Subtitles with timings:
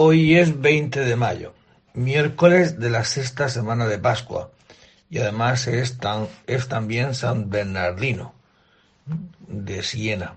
[0.00, 1.54] Hoy es 20 de mayo,
[1.92, 4.52] miércoles de la sexta semana de Pascua,
[5.10, 5.98] y además es,
[6.46, 8.32] es también San Bernardino
[9.48, 10.36] de Siena,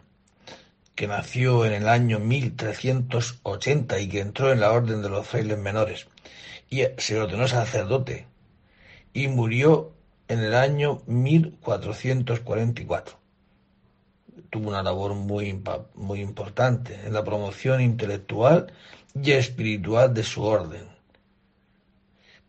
[0.95, 5.59] que nació en el año 1380 y que entró en la orden de los frailes
[5.59, 6.07] menores,
[6.67, 8.25] y se ordenó sacerdote,
[9.13, 9.91] y murió
[10.27, 13.20] en el año 1444
[14.51, 15.59] tuvo una labor muy,
[15.95, 18.71] muy importante en la promoción intelectual
[19.15, 20.83] y espiritual de su orden.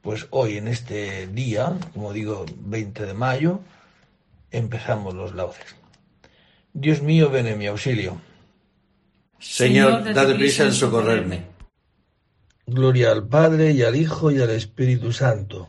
[0.02, 3.60] Pues hoy, en este día, como digo, 20 de mayo,
[4.50, 5.76] empezamos los laudes.
[6.72, 8.20] Dios mío, ven en mi auxilio.
[9.38, 11.44] Señor, date prisa en socorrerme.
[12.66, 15.68] Gloria al Padre y al Hijo y al Espíritu Santo.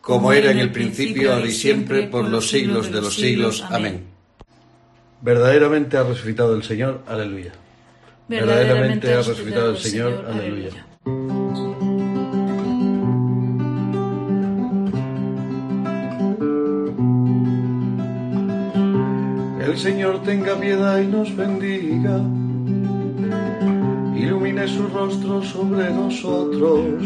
[0.00, 3.64] Como era en el principio, ahora y siempre, por los siglos de los siglos.
[3.68, 4.13] Amén.
[5.24, 7.52] Verdaderamente ha resucitado el Señor, aleluya.
[8.28, 10.86] Verdaderamente ha resucitado el Señor, aleluya.
[19.66, 22.18] El Señor tenga piedad y nos bendiga,
[24.14, 27.02] ilumine su rostro sobre nosotros,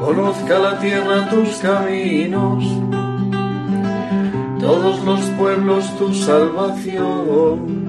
[0.00, 2.99] conozca la tierra tus caminos
[4.60, 7.88] todos los pueblos tu salvación.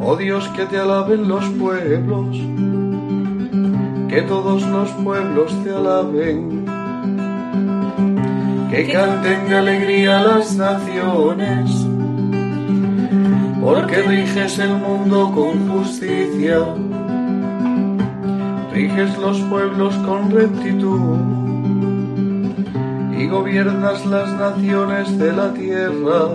[0.00, 2.36] Oh Dios, que te alaben los pueblos,
[4.08, 6.64] que todos los pueblos te alaben,
[8.70, 11.86] que canten de alegría las naciones,
[13.60, 16.58] porque riges el mundo con justicia,
[18.72, 21.27] riges los pueblos con rectitud
[23.28, 26.28] y gobiernas las naciones de la tierra.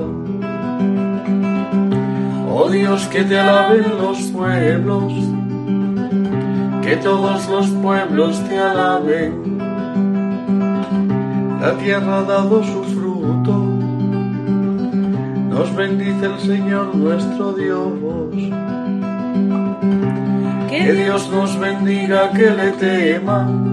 [2.52, 5.13] Oh Dios, que te alaben los pueblos,
[6.83, 9.58] que todos los pueblos te alaben.
[11.62, 13.53] La tierra ha dado su fruto,
[15.50, 17.94] nos bendice el Señor nuestro Dios.
[20.69, 23.72] Que Dios nos bendiga, que le teman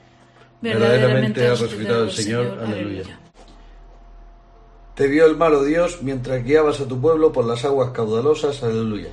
[0.61, 2.59] Verdaderamente ha resucitado el Señor.
[2.63, 3.03] Aleluya.
[4.95, 8.61] Te vio el malo Dios mientras guiabas a tu pueblo por las aguas caudalosas.
[8.61, 9.09] Aleluya.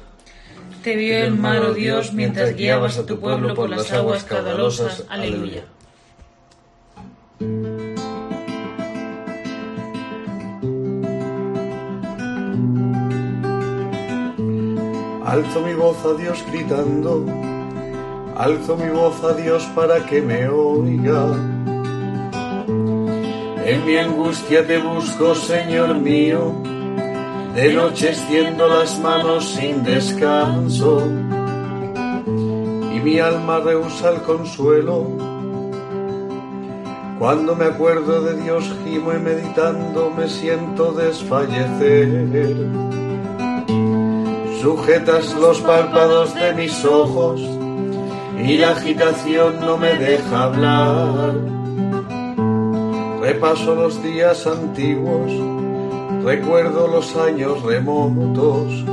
[0.82, 5.04] Te vio el malo Dios mientras guiabas a tu pueblo por las aguas caudalosas.
[5.08, 5.64] Aleluya.
[15.24, 17.24] Alzo mi voz a Dios gritando
[18.38, 21.26] alzo mi voz a Dios para que me oiga.
[23.66, 26.54] En mi angustia te busco, Señor mío,
[27.54, 31.02] de noche extiendo las manos sin descanso,
[32.94, 35.06] y mi alma rehúsa el consuelo.
[37.18, 42.54] Cuando me acuerdo de Dios, gimo y meditando me siento desfallecer.
[44.62, 47.57] Sujetas los párpados de mis ojos,
[48.48, 51.34] y la agitación no me deja hablar.
[53.20, 55.30] Repaso los días antiguos,
[56.24, 58.86] recuerdo los años remotos.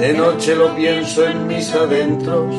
[0.00, 2.52] De noche lo pienso en mis adentros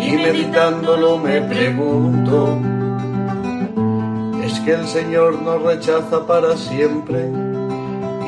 [0.00, 2.58] y meditándolo me pregunto,
[4.42, 7.30] ¿es que el Señor nos rechaza para siempre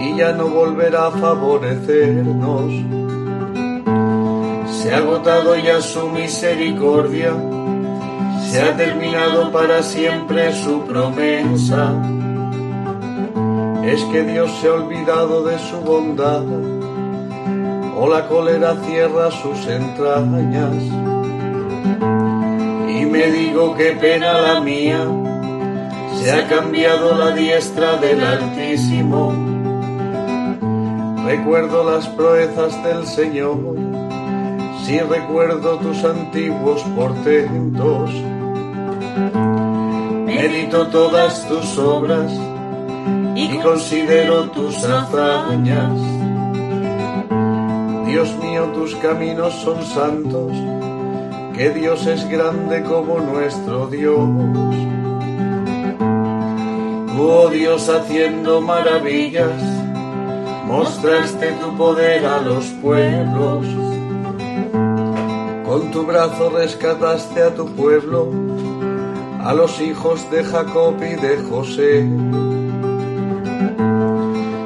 [0.02, 3.07] y ya no volverá a favorecernos?
[4.88, 7.34] Se ha agotado ya su misericordia,
[8.50, 11.92] se ha terminado para siempre su promesa.
[13.84, 16.42] Es que Dios se ha olvidado de su bondad,
[17.98, 20.82] o la cólera cierra sus entrañas.
[22.88, 25.06] Y me digo qué pena la mía,
[26.16, 29.34] se ha cambiado la diestra del Altísimo.
[31.26, 33.87] Recuerdo las proezas del Señor
[34.88, 38.10] si recuerdo tus antiguos portentos,
[40.24, 42.32] medito todas tus obras
[43.34, 45.92] y considero tus hazañas.
[48.06, 50.52] Dios mío, tus caminos son santos,
[51.54, 54.30] que Dios es grande como nuestro Dios.
[57.20, 59.62] Oh Dios, haciendo maravillas,
[60.64, 63.87] mostraste tu poder a los pueblos.
[65.68, 68.32] Con tu brazo rescataste a tu pueblo,
[69.44, 72.08] a los hijos de Jacob y de José.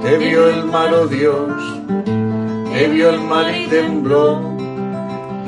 [0.02, 1.60] Te vio el mar, oh Dios,
[2.72, 4.40] te vio el mar y tembló,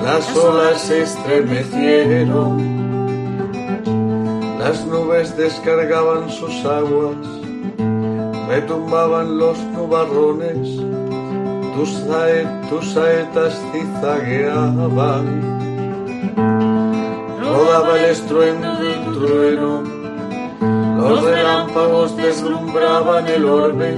[0.03, 2.75] las olas se estremecieron
[4.65, 7.19] las nubes descargaban sus aguas,
[8.49, 10.81] retumbaban los nubarrones,
[11.75, 15.27] tus, saetas cizagueaban.
[17.43, 19.83] Rodaba el estruendo del trueno,
[20.99, 23.97] los relámpagos deslumbraban el orbe,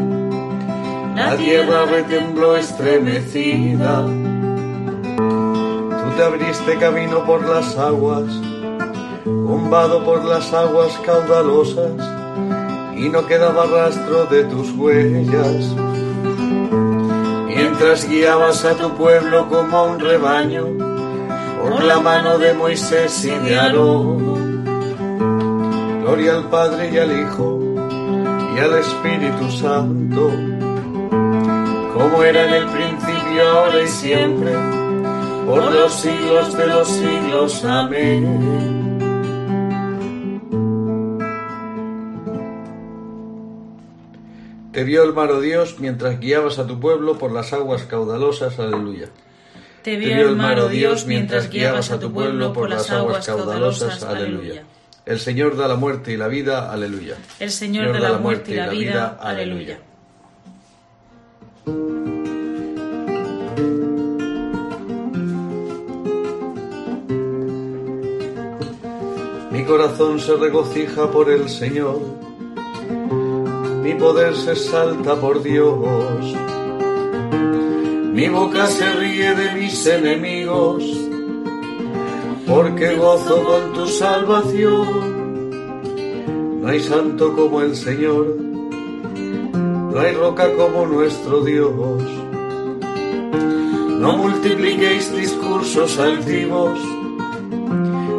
[1.15, 4.05] la tierra retembló estremecida.
[5.17, 8.25] Tú te abriste camino por las aguas,
[9.25, 11.93] Bombado por las aguas caudalosas
[12.97, 15.86] y no quedaba rastro de tus huellas.
[17.79, 20.65] Mientras guiabas a tu pueblo como a un rebaño
[21.61, 24.65] por la mano de Moisés y de Aarón.
[26.01, 27.61] Gloria al Padre y al Hijo
[28.57, 30.31] y al Espíritu Santo,
[31.93, 34.53] como era en el principio, ahora y siempre,
[35.45, 37.63] por los siglos de los siglos.
[37.63, 38.76] Amén.
[44.77, 48.59] Te vio el mar, oh Dios, mientras guiabas a tu pueblo por las aguas caudalosas.
[48.59, 49.09] Aleluya.
[49.81, 54.03] Te vio el mar, oh Dios, mientras guiabas a tu pueblo por las aguas caudalosas.
[54.03, 54.65] Aleluya.
[55.07, 56.71] El Señor da la muerte y la vida.
[56.71, 57.17] Aleluya.
[57.41, 59.19] El Señor da la muerte y la vida.
[59.19, 59.79] Aleluya.
[69.53, 72.26] Mi corazón se regocija por el Señor
[73.87, 75.79] mi poder se salta por Dios.
[78.15, 80.83] Mi boca se ríe de mis enemigos,
[82.49, 84.87] porque gozo con tu salvación.
[86.61, 88.35] No hay santo como el Señor,
[89.93, 92.03] no hay roca como nuestro Dios.
[94.01, 96.81] No multipliquéis discursos altivos,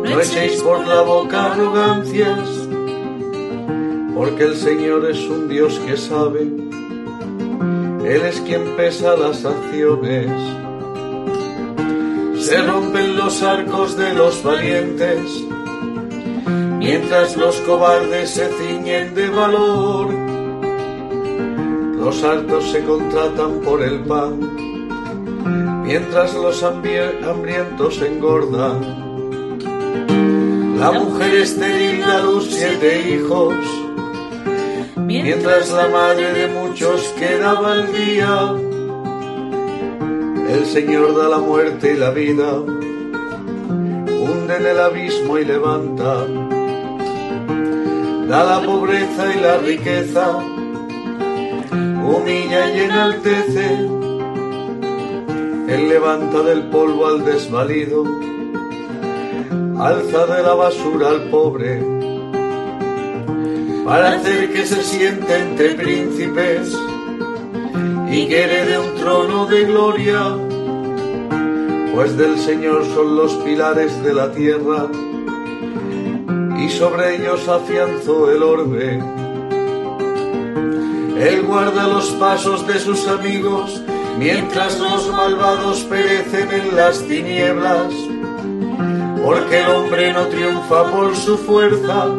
[0.09, 2.56] no echéis por la boca arrogancias
[4.17, 10.31] porque el Señor es un Dios que sabe, Él es quien pesa las acciones.
[12.39, 15.21] Se rompen los arcos de los valientes,
[16.79, 20.07] mientras los cobardes se ciñen de valor.
[21.99, 29.05] Los altos se contratan por el pan, mientras los hambrientos engordan.
[30.79, 33.55] La mujer estéril da luz siete hijos,
[35.07, 38.53] mientras la madre de muchos quedaba al día.
[40.49, 46.25] El Señor da la muerte y la vida, hunde en el abismo y levanta,
[48.27, 50.37] da la pobreza y la riqueza,
[51.71, 53.65] humilla y enaltece.
[55.69, 58.03] Él levanta del polvo al desvalido,
[59.79, 61.96] alza de la basura al pobre
[63.87, 66.77] para hacer que se siente entre príncipes
[68.11, 70.35] y que herede un trono de gloria,
[71.95, 74.87] pues del Señor son los pilares de la tierra
[76.59, 79.01] y sobre ellos afianzó el orbe.
[81.21, 83.81] Él guarda los pasos de sus amigos
[84.19, 87.93] mientras los malvados perecen en las tinieblas,
[89.23, 92.16] porque el hombre no triunfa por su fuerza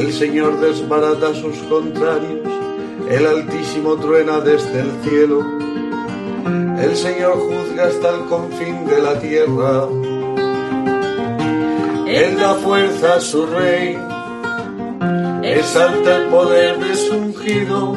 [0.00, 2.40] el Señor desbarata a sus contrarios,
[3.10, 5.44] el Altísimo truena desde el cielo,
[6.80, 9.84] el Señor juzga hasta el confín de la tierra.
[12.06, 13.98] Él da fuerza a su rey,
[15.42, 17.92] exalta el poder de su ungido.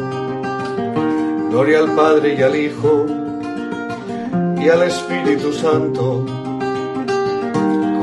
[1.51, 3.05] Gloria al Padre y al Hijo
[4.57, 6.25] y al Espíritu Santo,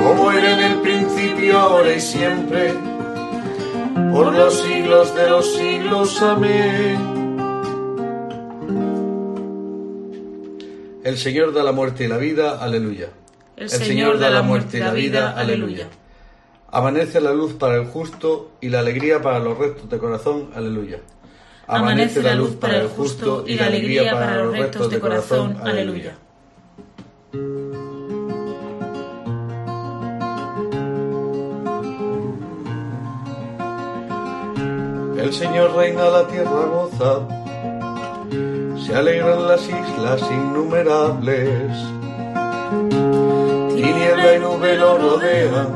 [0.03, 2.90] como era en el principio, ahora y siempre
[4.13, 6.23] por los siglos de los siglos.
[6.23, 7.21] Amén.
[11.05, 13.09] El Señor da la muerte y la vida, aleluya.
[13.57, 15.89] El, Señor da la muerte y la vida, aleluya.
[16.71, 20.99] Amanece la luz para el justo y la alegría para los rectos de corazón, aleluya.
[21.67, 25.57] Amanece la luz para el justo y la alegría para los rectos de corazón.
[25.63, 26.17] Aleluya.
[35.21, 37.21] El Señor reina la tierra goza,
[38.87, 41.77] se alegran las islas innumerables,
[43.77, 45.69] tiniebla y nube lo rodean,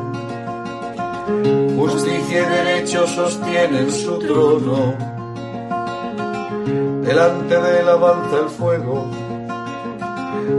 [1.77, 4.95] justicia y derecho sostienen su trono.
[7.03, 9.05] Delante de él avanza el fuego,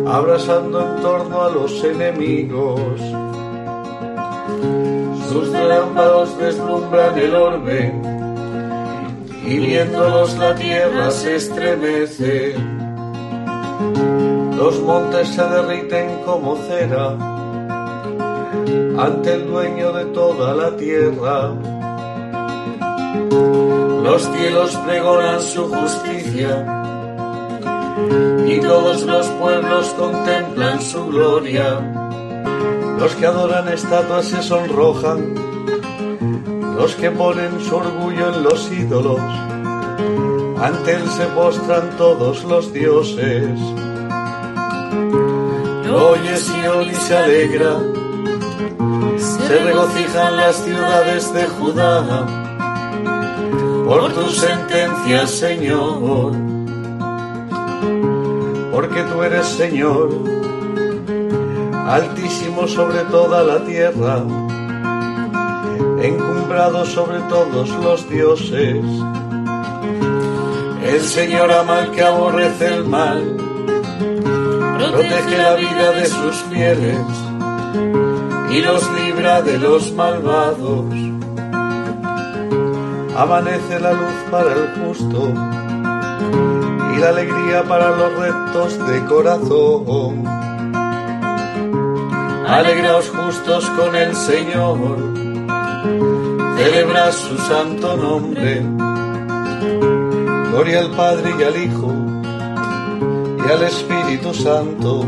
[0.07, 3.01] abrasando en torno a los enemigos.
[5.27, 8.14] Sus relámpagos deslumbran el orbe,
[9.45, 12.55] y viéndolos la tierra se estremece.
[14.57, 17.11] Los montes se derriten como cera
[18.97, 21.51] ante el dueño de toda la tierra
[24.05, 26.63] los cielos pregonan su justicia
[28.47, 31.81] y todos los pueblos contemplan su gloria.
[32.99, 35.33] Los que adoran estatuas se sonrojan,
[36.75, 39.19] los que ponen su orgullo en los ídolos,
[40.61, 43.59] ante él se postran todos los dioses.
[45.91, 47.79] Oye Sion y se alegra,
[49.17, 52.25] se regocijan las ciudades de Judá.
[53.85, 56.31] Por tu sentencia, Señor,
[58.73, 60.09] porque tú eres Señor,
[61.87, 64.23] altísimo sobre toda la tierra,
[66.07, 68.83] encumbrado sobre todos los dioses.
[70.83, 73.37] El Señor ama al que aborrece el mal,
[74.77, 76.99] protege la vida de sus fieles
[78.51, 80.85] y los libra de los malvados
[83.17, 85.31] amanece la luz para el justo
[86.93, 90.25] y la alegría para los rectos de corazón.
[92.47, 94.97] Alegraos justos con el Señor,
[96.57, 98.61] celebrad su santo nombre.
[100.51, 101.93] Gloria al Padre y al Hijo
[103.45, 105.01] y al Espíritu Santo,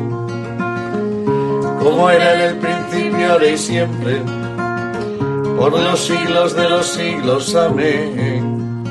[1.80, 4.22] como era en el principio, ahora y siempre
[5.58, 7.56] por los siglos de los siglos.
[7.56, 8.84] Amén.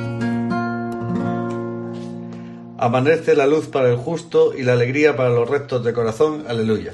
[2.78, 6.44] Amanece la luz para el justo y la alegría para los rectos de corazón.
[6.48, 6.92] Aleluya.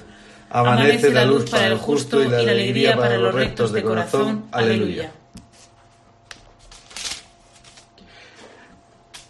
[0.50, 4.44] Amanece la luz para el justo y la alegría para los rectos de corazón.
[4.52, 5.10] Aleluya.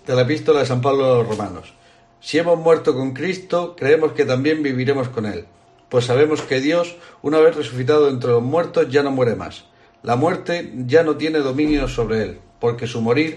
[0.06, 1.74] De la epístola de San Pablo a los Romanos.
[2.20, 5.46] Si hemos muerto con Cristo, creemos que también viviremos con Él,
[5.92, 9.66] pues sabemos que Dios, una vez resucitado entre los muertos, ya no muere más.
[10.02, 13.36] La muerte ya no tiene dominio sobre él, porque su morir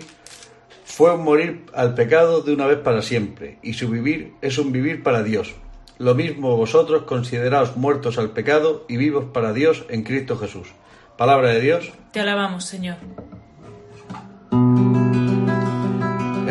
[0.85, 4.71] fue un morir al pecado de una vez para siempre, y su vivir es un
[4.71, 5.53] vivir para Dios.
[5.97, 10.69] Lo mismo vosotros consideraos muertos al pecado y vivos para Dios en Cristo Jesús.
[11.17, 11.91] Palabra de Dios.
[12.13, 12.95] Te alabamos, Señor.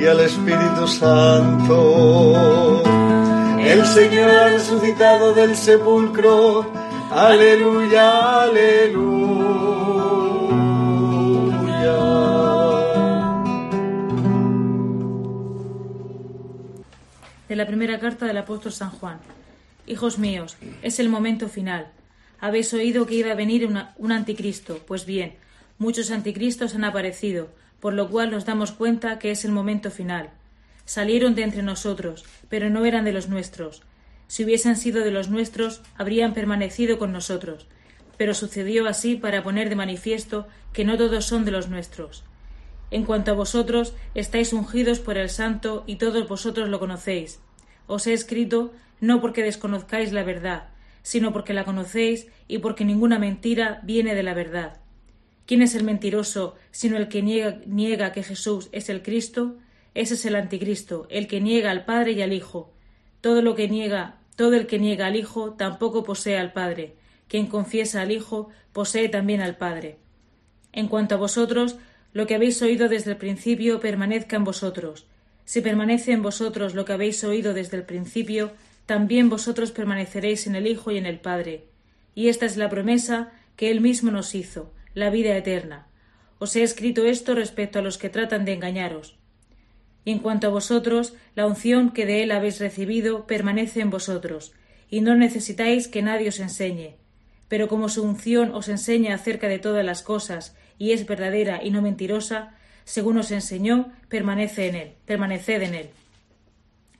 [0.00, 2.82] y al Espíritu Santo
[3.60, 6.72] el Señor ha resucitado del sepulcro.
[7.10, 9.20] Aleluya, aleluya.
[17.48, 19.18] De la primera carta del apóstol San Juan.
[19.86, 21.92] Hijos míos, es el momento final.
[22.40, 24.78] Habéis oído que iba a venir un anticristo.
[24.86, 25.36] Pues bien,
[25.78, 27.48] muchos anticristos han aparecido,
[27.80, 30.30] por lo cual nos damos cuenta que es el momento final.
[30.84, 33.82] Salieron de entre nosotros, pero no eran de los nuestros.
[34.28, 37.66] Si hubiesen sido de los nuestros, habrían permanecido con nosotros.
[38.16, 42.24] Pero sucedió así para poner de manifiesto que no todos son de los nuestros.
[42.90, 47.40] En cuanto a vosotros, estáis ungidos por el Santo y todos vosotros lo conocéis.
[47.86, 50.68] Os he escrito no porque desconozcáis la verdad,
[51.02, 54.79] sino porque la conocéis y porque ninguna mentira viene de la verdad.
[55.46, 59.56] ¿Quién es el mentiroso sino el que niega, niega que Jesús es el Cristo?
[59.94, 62.72] Ese es el anticristo, el que niega al Padre y al Hijo.
[63.20, 66.94] Todo lo que niega, todo el que niega al Hijo tampoco posee al Padre.
[67.28, 69.98] Quien confiesa al Hijo posee también al Padre.
[70.72, 71.76] En cuanto a vosotros,
[72.12, 75.06] lo que habéis oído desde el principio permanezca en vosotros.
[75.44, 78.52] Si permanece en vosotros lo que habéis oído desde el principio,
[78.86, 81.64] también vosotros permaneceréis en el Hijo y en el Padre.
[82.14, 85.86] Y esta es la promesa que Él mismo nos hizo, la vida eterna.
[86.38, 89.18] Os he escrito esto respecto a los que tratan de engañaros.
[90.04, 94.52] Y en cuanto a vosotros, la unción que de Él habéis recibido permanece en vosotros,
[94.88, 96.96] y no necesitáis que nadie os enseñe.
[97.48, 101.70] Pero como su unción os enseña acerca de todas las cosas, y es verdadera y
[101.70, 102.54] no mentirosa,
[102.84, 105.90] según os enseñó, permanece en él, permaneced en él.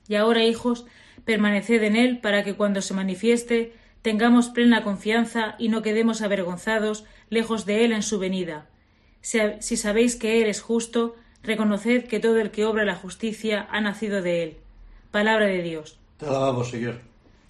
[0.07, 0.85] Y ahora, hijos,
[1.25, 7.05] permaneced en él para que cuando se manifieste tengamos plena confianza y no quedemos avergonzados
[7.29, 8.67] lejos de él en su venida.
[9.21, 13.81] Si, sabéis que él es justo, reconoced que todo el que obra la justicia ha
[13.81, 14.57] nacido de él.
[15.11, 15.99] Palabra de Dios.
[16.17, 17.01] Te alabamos, Señor.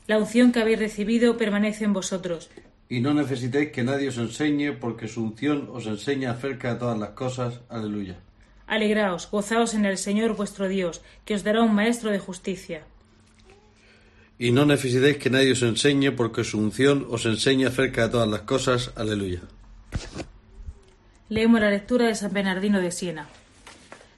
[0.08, 2.50] La unción que habéis recibido permanece en vosotros
[2.92, 7.00] y no necesitéis que nadie os enseñe, porque su unción os enseña acerca de todas
[7.00, 7.62] las cosas.
[7.70, 8.18] Aleluya.
[8.68, 12.84] Alegraos, gozaos en el Señor vuestro Dios, que os dará un maestro de justicia.
[14.42, 18.28] Y no necesitéis que nadie os enseñe, porque su unción os enseña acerca de todas
[18.28, 18.92] las cosas.
[18.96, 19.42] Aleluya.
[21.30, 23.30] Leemos la lectura de San Bernardino de Siena.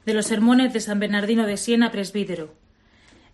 [0.06, 2.56] De los sermones de San Bernardino de Siena, presbítero.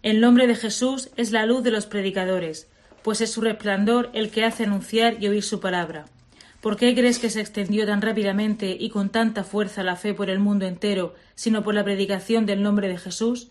[0.01, 2.67] El nombre de Jesús es la luz de los predicadores
[3.03, 6.05] pues es su resplandor el que hace anunciar y oír su palabra.
[6.61, 10.29] ¿Por qué crees que se extendió tan rápidamente y con tanta fuerza la fe por
[10.29, 13.49] el mundo entero, sino por la predicación del nombre de Jesús?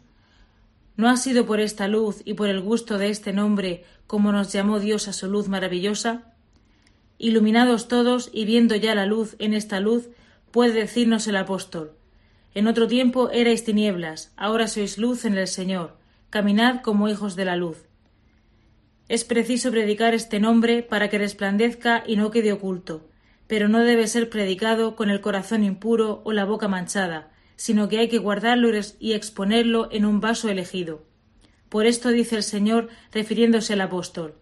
[0.99, 4.53] ¿No ha sido por esta luz y por el gusto de este nombre como nos
[4.53, 6.35] llamó Dios a su luz maravillosa?
[7.19, 10.09] Iluminados todos y viendo ya la luz en esta luz,
[10.51, 11.93] puede decirnos el apóstol
[12.53, 15.97] En otro tiempo erais tinieblas, ahora sois luz en el Señor,
[16.31, 17.85] caminad como hijos de la luz.
[19.09, 23.09] Es preciso predicar este nombre para que resplandezca y no quede oculto,
[23.47, 27.99] pero no debe ser predicado con el corazón impuro o la boca manchada, sino que
[27.99, 31.03] hay que guardarlo y exponerlo en un vaso elegido.
[31.69, 34.37] Por esto dice el Señor, refiriéndose al apóstol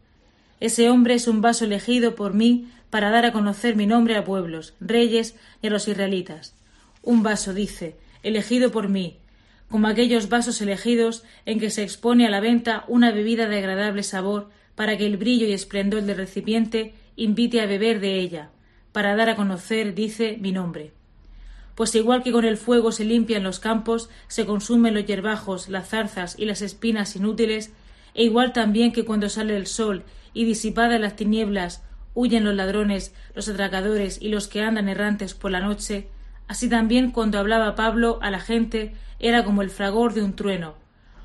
[0.60, 4.24] Ese hombre es un vaso elegido por mí para dar a conocer mi nombre a
[4.24, 6.54] pueblos, reyes y a los israelitas.
[7.02, 9.16] Un vaso, dice, elegido por mí,
[9.70, 14.02] como aquellos vasos elegidos en que se expone a la venta una bebida de agradable
[14.02, 18.50] sabor para que el brillo y esplendor del recipiente invite a beber de ella,
[18.92, 20.95] para dar a conocer, dice, mi nombre.
[21.76, 25.90] Pues igual que con el fuego se limpian los campos, se consumen los yerbajos, las
[25.90, 27.70] zarzas y las espinas inútiles,
[28.14, 31.84] e igual también que cuando sale el sol y disipadas las tinieblas
[32.14, 36.08] huyen los ladrones, los atracadores y los que andan errantes por la noche,
[36.48, 40.76] así también cuando hablaba Pablo a la gente era como el fragor de un trueno,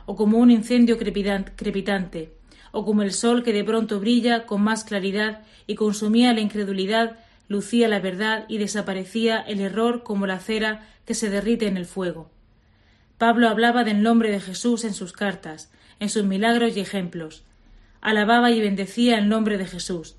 [0.05, 2.33] o como un incendio crepitante,
[2.73, 7.19] o como el sol que de pronto brilla con más claridad y consumía la incredulidad,
[7.51, 11.85] lucía la verdad y desaparecía el error como la cera que se derrite en el
[11.85, 12.31] fuego.
[13.17, 17.43] Pablo hablaba del nombre de Jesús en sus cartas, en sus milagros y ejemplos.
[17.99, 20.15] Alababa y bendecía el nombre de Jesús.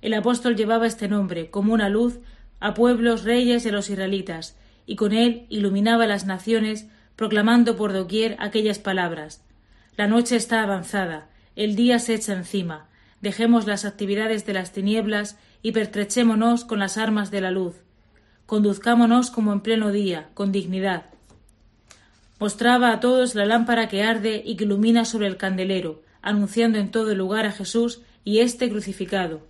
[0.00, 2.20] El apóstol llevaba este nombre como una luz
[2.58, 7.92] a pueblos, reyes y a los israelitas, y con él iluminaba las naciones, proclamando por
[7.92, 9.44] doquier aquellas palabras.
[9.96, 12.88] La noche está avanzada, el día se echa encima.
[13.20, 17.74] Dejemos las actividades de las tinieblas y pertrechémonos con las armas de la luz.
[18.46, 21.06] Conduzcámonos como en pleno día, con dignidad.
[22.38, 26.92] Mostraba a todos la lámpara que arde y que ilumina sobre el candelero, anunciando en
[26.92, 29.44] todo lugar a Jesús y éste crucificado.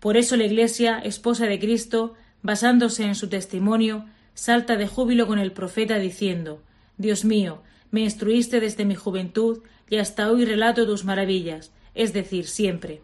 [0.00, 5.38] Por eso la Iglesia, esposa de Cristo, basándose en su testimonio, salta de júbilo con
[5.38, 6.62] el profeta diciendo
[6.96, 12.46] Dios mío, me instruiste desde mi juventud y hasta hoy relato tus maravillas, es decir,
[12.46, 13.02] siempre.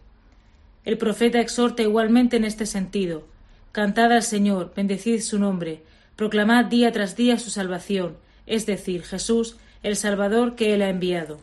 [0.84, 3.24] El profeta exhorta igualmente en este sentido
[3.72, 5.82] Cantad al Señor, bendecid su nombre,
[6.14, 11.38] proclamad día tras día su salvación, es decir, Jesús, el Salvador que él ha enviado.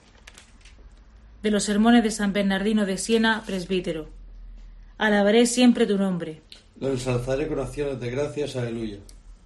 [1.41, 4.09] De los sermones de San Bernardino de Siena, presbítero.
[4.99, 6.41] Alabaré siempre tu nombre.
[6.79, 8.97] Lo ensalzaré con acciones de gracias, aleluya.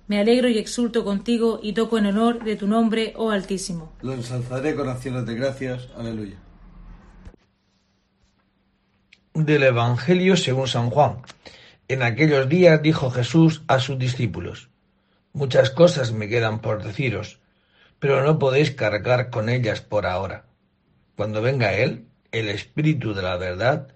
[0.08, 3.94] Me alegro y exulto contigo y toco en honor de tu nombre, oh Altísimo.
[4.02, 5.88] Lo ensalzaré con acciones de gracias.
[5.96, 6.36] Aleluya.
[9.34, 11.24] Del Evangelio según San Juan.
[11.88, 14.70] En aquellos días dijo Jesús a sus discípulos,
[15.34, 17.40] Muchas cosas me quedan por deciros,
[18.00, 20.46] pero no podéis cargar con ellas por ahora.
[21.16, 23.90] Cuando venga Él, el Espíritu de la verdad,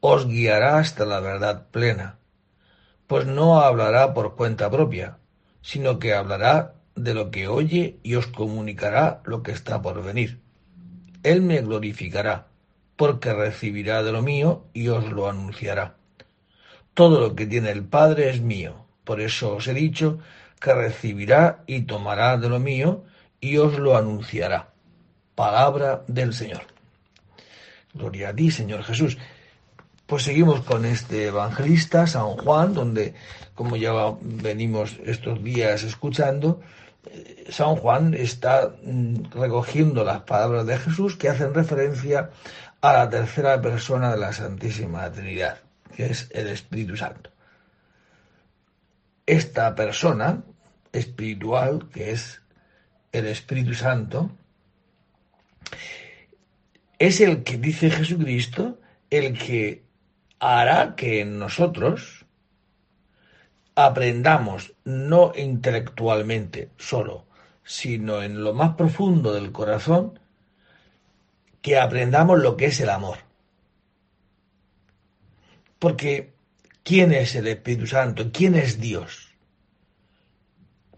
[0.00, 2.18] os guiará hasta la verdad plena,
[3.06, 5.18] pues no hablará por cuenta propia
[5.62, 10.40] sino que hablará de lo que oye y os comunicará lo que está por venir.
[11.22, 12.48] Él me glorificará,
[12.96, 15.96] porque recibirá de lo mío y os lo anunciará.
[16.94, 20.18] Todo lo que tiene el Padre es mío, por eso os he dicho
[20.60, 23.04] que recibirá y tomará de lo mío
[23.40, 24.68] y os lo anunciará.
[25.34, 26.62] Palabra del Señor.
[27.94, 29.18] Gloria a ti, Señor Jesús.
[30.06, 33.14] Pues seguimos con este evangelista, San Juan, donde,
[33.54, 36.60] como ya venimos estos días escuchando,
[37.10, 42.30] eh, San Juan está mm, recogiendo las palabras de Jesús que hacen referencia
[42.82, 45.58] a la tercera persona de la Santísima Trinidad,
[45.94, 47.30] que es el Espíritu Santo.
[49.24, 50.42] Esta persona
[50.92, 52.42] espiritual, que es
[53.12, 54.32] el Espíritu Santo,
[56.98, 59.84] es el que dice Jesucristo, el que
[60.40, 62.26] hará que nosotros
[63.76, 67.26] aprendamos no intelectualmente solo,
[67.62, 70.18] sino en lo más profundo del corazón,
[71.62, 73.18] que aprendamos lo que es el amor.
[75.78, 76.34] Porque,
[76.82, 78.30] ¿quién es el Espíritu Santo?
[78.32, 79.34] ¿Quién es Dios?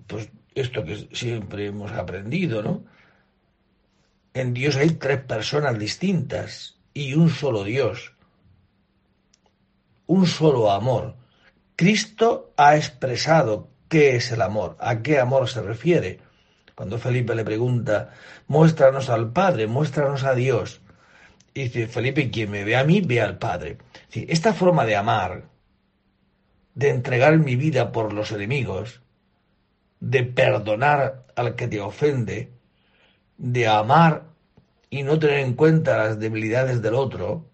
[0.07, 2.85] Pues esto que siempre hemos aprendido, ¿no?
[4.33, 8.13] En Dios hay tres personas distintas y un solo Dios,
[10.07, 11.17] un solo amor.
[11.77, 16.21] Cristo ha expresado qué es el amor, a qué amor se refiere.
[16.75, 18.11] Cuando Felipe le pregunta,
[18.49, 20.81] muéstranos al Padre, muéstranos a Dios.
[21.55, 23.79] Y dice, Felipe, quien me ve a mí, ve al Padre.
[24.13, 25.45] Esta forma de amar,
[26.75, 29.03] de entregar mi vida por los enemigos,
[30.01, 32.51] de perdonar al que te ofende,
[33.39, 34.25] de amar
[34.91, 37.49] y no tener en cuenta las debilidades del otro,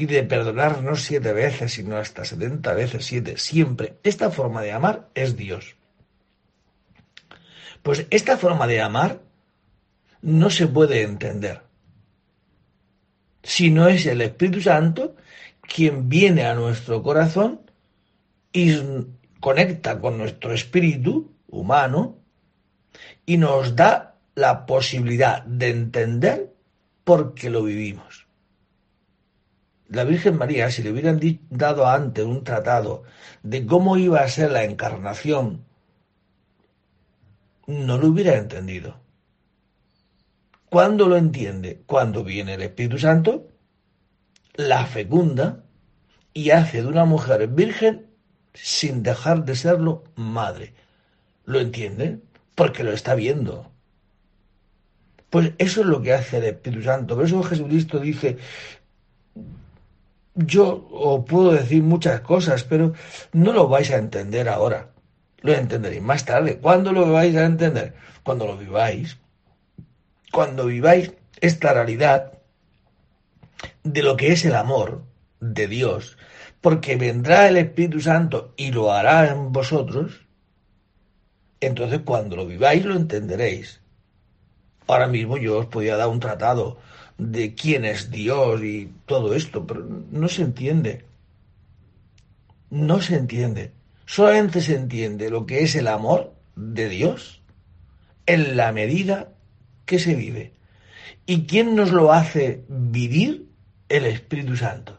[0.00, 3.98] y de perdonar no siete veces, sino hasta setenta veces siete, siempre.
[4.02, 5.76] Esta forma de amar es Dios.
[7.82, 9.20] Pues esta forma de amar
[10.22, 11.62] no se puede entender
[13.42, 15.16] si no es el Espíritu Santo
[15.62, 17.60] quien viene a nuestro corazón
[18.52, 18.76] y
[19.38, 22.18] conecta con nuestro espíritu humano
[23.24, 26.52] y nos da la posibilidad de entender
[27.04, 28.26] por qué lo vivimos.
[29.88, 33.02] La Virgen María, si le hubieran dado antes un tratado
[33.42, 35.64] de cómo iba a ser la encarnación,
[37.70, 38.96] no lo hubiera entendido.
[40.68, 41.82] ¿Cuándo lo entiende?
[41.86, 43.48] Cuando viene el Espíritu Santo,
[44.54, 45.64] la fecunda
[46.32, 48.06] y hace de una mujer virgen
[48.54, 50.74] sin dejar de serlo madre.
[51.44, 52.20] ¿Lo entiende?
[52.54, 53.70] Porque lo está viendo.
[55.30, 57.16] Pues eso es lo que hace el Espíritu Santo.
[57.16, 58.38] Por eso Jesucristo dice,
[60.34, 62.92] yo os puedo decir muchas cosas, pero
[63.32, 64.90] no lo vais a entender ahora.
[65.42, 66.58] Lo entenderéis más tarde.
[66.58, 67.94] ¿Cuándo lo vais a entender?
[68.22, 69.18] Cuando lo viváis.
[70.32, 72.32] Cuando viváis esta realidad
[73.82, 75.02] de lo que es el amor
[75.40, 76.18] de Dios,
[76.60, 80.26] porque vendrá el Espíritu Santo y lo hará en vosotros,
[81.60, 83.80] entonces cuando lo viváis lo entenderéis.
[84.86, 86.78] Ahora mismo yo os podía dar un tratado
[87.16, 91.04] de quién es Dios y todo esto, pero no se entiende.
[92.70, 93.72] No se entiende.
[94.10, 97.42] Solamente se entiende lo que es el amor de Dios
[98.26, 99.28] en la medida
[99.86, 100.52] que se vive.
[101.26, 103.46] ¿Y quién nos lo hace vivir?
[103.88, 104.98] El Espíritu Santo.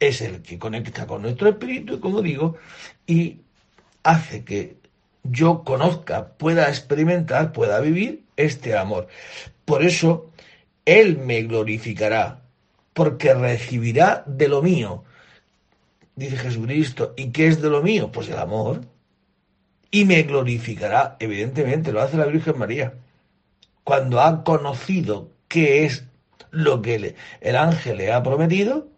[0.00, 2.56] Es el que conecta con nuestro espíritu, como digo,
[3.06, 3.42] y
[4.02, 4.76] hace que
[5.22, 9.06] yo conozca, pueda experimentar, pueda vivir este amor.
[9.64, 10.32] Por eso,
[10.84, 12.42] Él me glorificará,
[12.94, 15.04] porque recibirá de lo mío.
[16.16, 18.10] Dice Jesucristo, ¿y qué es de lo mío?
[18.12, 18.82] Pues el amor.
[19.90, 22.94] Y me glorificará, evidentemente, lo hace la Virgen María.
[23.84, 26.04] Cuando ha conocido qué es
[26.50, 28.88] lo que el ángel le ha prometido,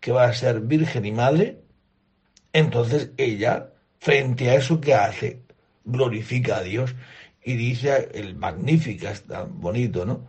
[0.00, 1.58] que va a ser virgen y madre,
[2.52, 5.40] entonces ella, frente a eso que hace,
[5.84, 6.94] glorifica a Dios
[7.44, 10.26] y dice el magnífica, está bonito, ¿no?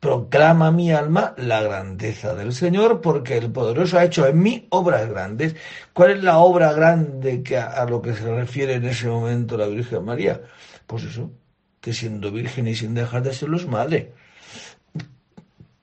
[0.00, 5.08] Proclama mi alma la grandeza del Señor, porque el poderoso ha hecho en mí obras
[5.08, 5.56] grandes.
[5.92, 9.66] ¿Cuál es la obra grande que a, lo que se refiere en ese momento la
[9.66, 10.40] Virgen María?
[10.86, 11.32] Pues eso,
[11.80, 14.12] que siendo virgen y sin dejar de serlos madre.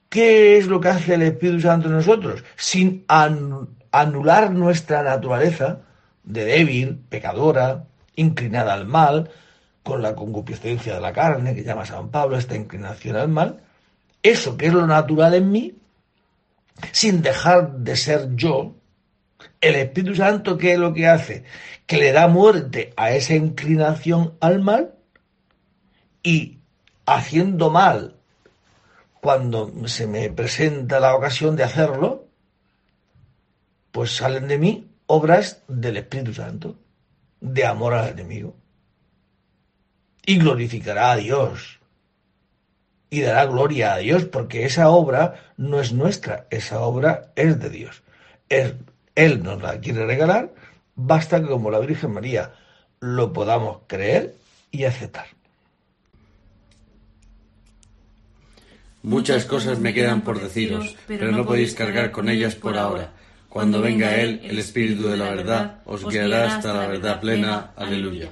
[0.07, 2.45] ¿Qué es lo que hace el Espíritu Santo en nosotros?
[2.55, 3.03] Sin
[3.91, 5.81] anular nuestra naturaleza
[6.23, 7.83] de débil, pecadora,
[8.15, 9.29] inclinada al mal,
[9.83, 13.64] con la concupiscencia de la carne, que llama San Pablo, esta inclinación al mal,
[14.25, 15.75] eso que es lo natural en mí,
[16.91, 18.75] sin dejar de ser yo,
[19.61, 21.43] el Espíritu Santo, ¿qué es lo que hace?
[21.85, 24.95] Que le da muerte a esa inclinación al mal
[26.23, 26.57] y
[27.05, 28.15] haciendo mal
[29.21, 32.27] cuando se me presenta la ocasión de hacerlo,
[33.91, 36.75] pues salen de mí obras del Espíritu Santo
[37.41, 38.55] de amor al enemigo.
[40.25, 41.79] Y glorificará a Dios.
[43.15, 47.69] Y dará gloria a Dios porque esa obra no es nuestra, esa obra es de
[47.69, 48.03] Dios.
[48.49, 50.53] él nos la quiere regalar,
[50.95, 52.51] basta que como la Virgen María
[52.99, 54.35] lo podamos creer
[54.69, 55.27] y aceptar.
[59.01, 63.13] Muchas cosas me quedan por deciros, pero no podéis cargar con ellas por ahora.
[63.47, 67.71] Cuando venga Él, el Espíritu de la verdad, os guiará hasta la verdad plena.
[67.77, 68.31] Aleluya.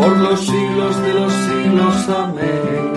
[0.00, 2.08] por los siglos de los siglos.
[2.08, 2.90] Amén.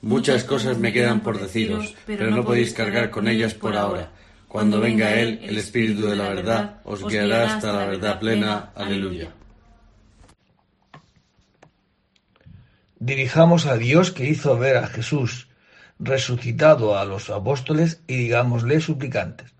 [0.00, 4.10] Muchas cosas me quedan por deciros, pero no podéis cargar con ellas por ahora.
[4.48, 8.70] Cuando venga Él, el Espíritu de la verdad, os guiará hasta la verdad plena.
[8.74, 9.30] Aleluya.
[13.04, 15.48] dirijamos a Dios que hizo ver a Jesús
[16.04, 19.52] resucitado a los apóstoles y digámosle suplicantes.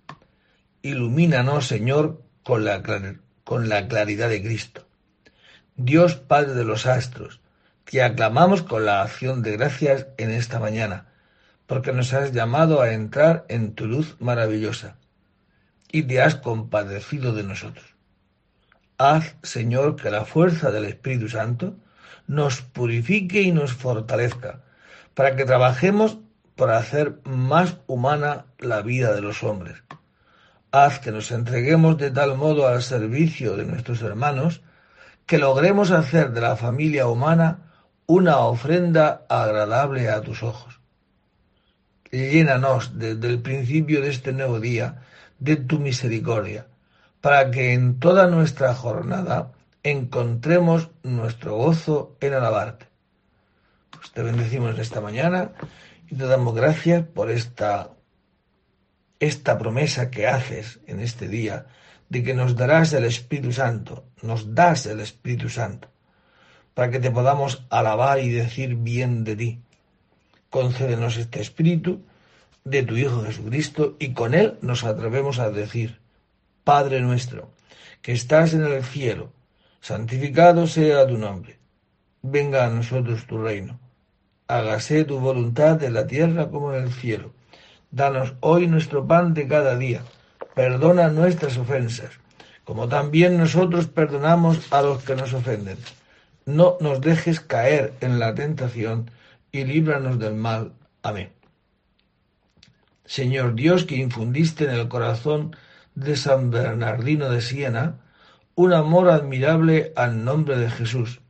[0.82, 2.82] Ilumínanos, Señor, con la,
[3.44, 4.86] con la claridad de Cristo.
[5.76, 7.40] Dios Padre de los astros,
[7.84, 11.06] te aclamamos con la acción de gracias en esta mañana,
[11.66, 14.96] porque nos has llamado a entrar en tu luz maravillosa
[15.90, 17.94] y te has compadecido de nosotros.
[18.98, 21.76] Haz, Señor, que la fuerza del Espíritu Santo
[22.26, 24.60] nos purifique y nos fortalezca,
[25.14, 26.18] para que trabajemos
[26.56, 29.82] por hacer más humana la vida de los hombres.
[30.70, 34.62] Haz que nos entreguemos de tal modo al servicio de nuestros hermanos
[35.26, 37.58] que logremos hacer de la familia humana
[38.06, 40.80] una ofrenda agradable a tus ojos.
[42.10, 45.02] Llénanos desde el principio de este nuevo día
[45.38, 46.66] de tu misericordia,
[47.20, 52.86] para que en toda nuestra jornada encontremos nuestro gozo en alabarte.
[53.90, 55.52] Pues te bendecimos esta mañana
[56.08, 57.90] y te damos gracias por esta,
[59.20, 61.66] esta promesa que haces en este día
[62.08, 65.88] de que nos darás el Espíritu Santo, nos das el Espíritu Santo,
[66.74, 69.60] para que te podamos alabar y decir bien de ti.
[70.50, 72.04] Concédenos este Espíritu
[72.64, 76.00] de tu Hijo Jesucristo y con él nos atrevemos a decir,
[76.62, 77.50] Padre nuestro,
[78.02, 79.32] que estás en el cielo,
[79.80, 81.58] santificado sea tu nombre.
[82.22, 83.78] Venga a nosotros tu reino.
[84.46, 87.32] Hágase tu voluntad en la tierra como en el cielo.
[87.90, 90.02] Danos hoy nuestro pan de cada día.
[90.54, 92.10] Perdona nuestras ofensas,
[92.64, 95.78] como también nosotros perdonamos a los que nos ofenden.
[96.44, 99.10] No nos dejes caer en la tentación
[99.50, 100.72] y líbranos del mal.
[101.02, 101.32] Amén.
[103.06, 105.56] Señor Dios, que infundiste en el corazón
[105.94, 108.00] de San Bernardino de Siena,
[108.56, 111.22] un amor admirable al nombre de Jesús.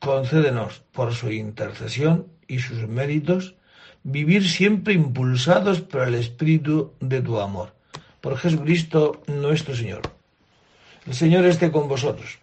[0.00, 3.54] Concédenos, por su intercesión y sus méritos,
[4.02, 7.74] vivir siempre impulsados por el Espíritu de tu amor.
[8.20, 10.02] Por Jesucristo nuestro Señor.
[11.06, 12.38] El Señor esté con vosotros.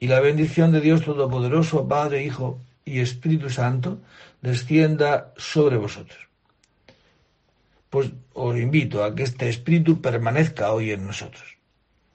[0.00, 4.00] Y la bendición de Dios Todopoderoso, Padre, Hijo y Espíritu Santo,
[4.42, 6.18] descienda sobre vosotros.
[7.90, 11.56] Pues os invito a que este Espíritu permanezca hoy en nosotros.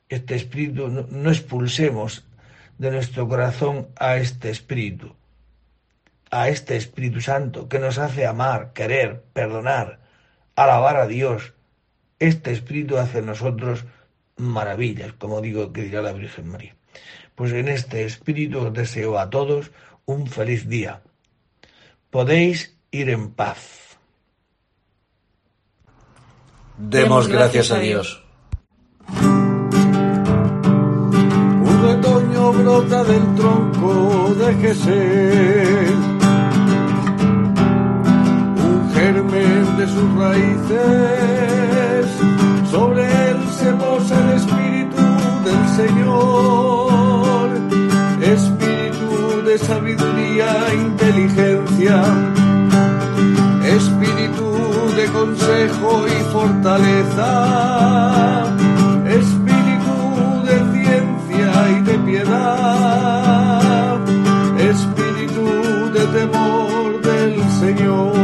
[0.07, 2.25] Este Espíritu, no, expulsemos
[2.77, 5.15] de nuestro corazón a este Espíritu,
[6.33, 9.99] a este Espíritu Santo que nos hace amar, querer, perdonar,
[10.55, 11.53] alabar a Dios.
[12.17, 13.85] Este Espíritu hace en nosotros
[14.35, 16.75] maravillas, como digo que dirá la Virgen María.
[17.35, 19.69] Pues en este Espíritu os deseo a todos
[20.05, 21.01] un feliz día.
[22.09, 23.97] Podéis ir en paz.
[26.77, 28.23] Demos gracias a Dios.
[31.69, 36.22] Un retoño brota del tronco de Jesús,
[39.77, 42.07] de sus raíces.
[42.69, 45.01] Sobre él se posa el Espíritu
[45.45, 47.49] del Señor,
[48.21, 52.03] Espíritu de sabiduría e inteligencia,
[53.65, 54.51] Espíritu
[54.95, 58.45] de consejo y fortaleza,
[59.07, 59.95] Espíritu
[60.47, 63.99] de ciencia y de piedad,
[64.57, 65.45] Espíritu
[65.93, 68.22] de temor del Señor.